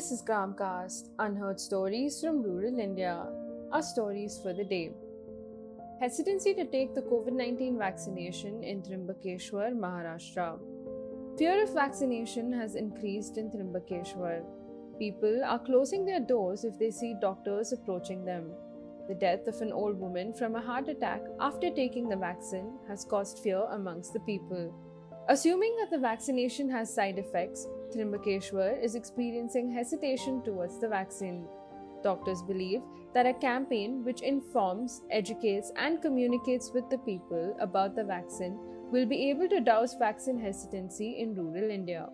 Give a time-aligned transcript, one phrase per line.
[0.00, 3.22] This is Gramcast, unheard stories from rural India.
[3.70, 4.92] Our stories for the day.
[6.00, 10.58] Hesitancy to take the COVID 19 vaccination in Trimbakeshwar, Maharashtra.
[11.36, 14.42] Fear of vaccination has increased in Trimbakeshwar.
[14.98, 18.50] People are closing their doors if they see doctors approaching them.
[19.06, 23.04] The death of an old woman from a heart attack after taking the vaccine has
[23.04, 24.72] caused fear amongst the people.
[25.28, 31.46] Assuming that the vaccination has side effects, Trimbakeshwar is experiencing hesitation towards the vaccine.
[32.02, 32.82] Doctors believe
[33.14, 38.58] that a campaign which informs, educates, and communicates with the people about the vaccine
[38.90, 42.08] will be able to douse vaccine hesitancy in rural India.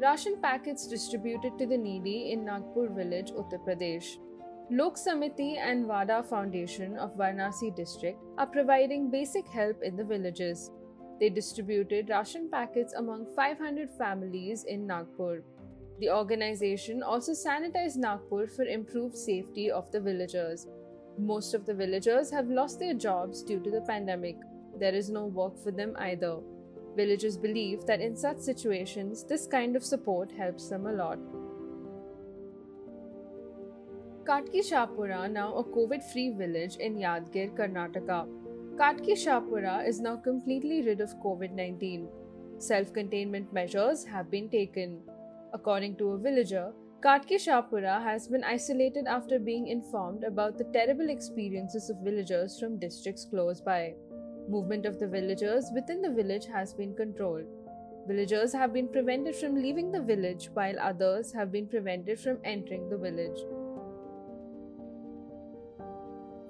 [0.00, 4.18] Ration packets distributed to the needy in Nagpur village, Uttar Pradesh.
[4.70, 10.70] Lok Samiti and Vada Foundation of Varanasi district are providing basic help in the villages.
[11.20, 15.42] They distributed ration packets among 500 families in Nagpur.
[16.00, 20.68] The organization also sanitized Nagpur for improved safety of the villagers.
[21.18, 24.36] Most of the villagers have lost their jobs due to the pandemic.
[24.78, 26.38] There is no work for them either.
[26.94, 31.18] Villagers believe that in such situations, this kind of support helps them a lot.
[34.24, 38.28] Katki Shahpura, now a COVID free village in Yadgir, Karnataka.
[38.78, 42.08] Katki Shahpura is now completely rid of COVID 19.
[42.58, 45.00] Self containment measures have been taken.
[45.52, 46.70] According to a villager,
[47.00, 52.78] Katki Shahpura has been isolated after being informed about the terrible experiences of villagers from
[52.78, 53.94] districts close by.
[54.48, 57.46] Movement of the villagers within the village has been controlled.
[58.06, 62.88] Villagers have been prevented from leaving the village while others have been prevented from entering
[62.88, 63.40] the village.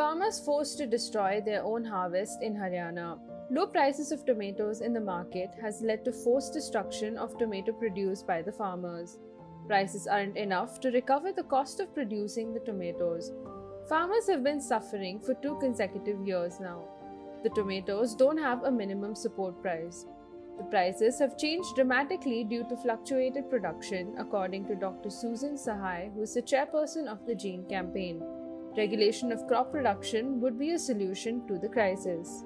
[0.00, 3.18] Farmers forced to destroy their own harvest in Haryana.
[3.50, 8.26] Low prices of tomatoes in the market has led to forced destruction of tomato produced
[8.26, 9.18] by the farmers.
[9.66, 13.30] Prices aren't enough to recover the cost of producing the tomatoes.
[13.90, 16.82] Farmers have been suffering for two consecutive years now.
[17.42, 20.06] The tomatoes don't have a minimum support price.
[20.56, 25.10] The prices have changed dramatically due to fluctuated production, according to Dr.
[25.10, 28.22] Suman Sahai, who is the chairperson of the GENE campaign.
[28.76, 32.44] Regulation of crop production would be a solution to the crisis.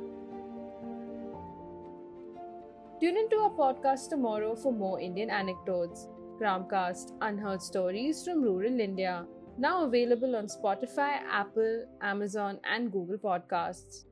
[2.99, 6.09] Tune into our podcast tomorrow for more Indian anecdotes.
[6.41, 9.27] Gramcast Unheard Stories from Rural India.
[9.59, 14.05] Now available on Spotify, Apple, Amazon, and Google Podcasts.